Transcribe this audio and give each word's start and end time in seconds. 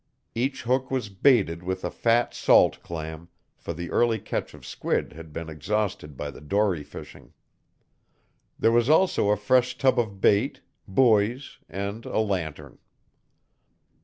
Each 0.33 0.63
hook 0.63 0.89
was 0.89 1.09
baited 1.09 1.61
with 1.61 1.85
a 1.85 1.91
fat 1.91 2.33
salt 2.33 2.81
clam, 2.81 3.29
for 3.55 3.71
the 3.71 3.91
early 3.91 4.17
catch 4.17 4.55
of 4.55 4.65
squid 4.65 5.13
had 5.13 5.31
been 5.31 5.47
exhausted 5.47 6.17
by 6.17 6.31
the 6.31 6.41
dory 6.41 6.81
fishing. 6.83 7.33
There 8.57 8.71
was 8.71 8.89
also 8.89 9.29
a 9.29 9.37
fresh 9.37 9.77
tub 9.77 9.99
of 9.99 10.19
bait, 10.19 10.61
buoys, 10.87 11.59
and 11.69 12.03
a 12.07 12.17
lantern. 12.17 12.79